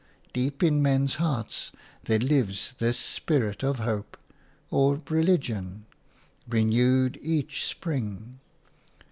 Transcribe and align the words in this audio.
Deep 0.33 0.63
in 0.63 0.81
men's 0.81 1.13
hearts 1.21 1.71
there 2.05 2.17
lives 2.17 2.73
this 2.79 2.97
spirit 2.97 3.61
of 3.63 3.77
hope– 3.77 4.17
or 4.71 4.97
religion– 5.11 5.85
renewed 6.49 7.19
each 7.21 7.63
spring. 7.67 8.39